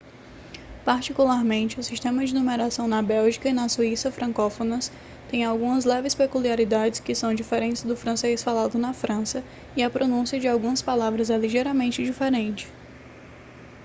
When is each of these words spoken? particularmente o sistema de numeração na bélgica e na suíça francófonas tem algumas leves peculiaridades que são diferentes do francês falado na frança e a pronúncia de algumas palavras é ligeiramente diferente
particularmente 0.83 1.79
o 1.79 1.83
sistema 1.83 2.25
de 2.25 2.33
numeração 2.33 2.87
na 2.87 3.03
bélgica 3.03 3.47
e 3.49 3.53
na 3.53 3.69
suíça 3.69 4.11
francófonas 4.11 4.91
tem 5.29 5.43
algumas 5.45 5.85
leves 5.85 6.15
peculiaridades 6.15 6.99
que 6.99 7.13
são 7.13 7.35
diferentes 7.35 7.83
do 7.83 7.95
francês 7.95 8.41
falado 8.41 8.79
na 8.79 8.95
frança 8.95 9.43
e 9.77 9.83
a 9.83 9.91
pronúncia 9.91 10.39
de 10.39 10.47
algumas 10.47 10.81
palavras 10.81 11.29
é 11.29 11.37
ligeiramente 11.37 12.03
diferente 12.03 12.67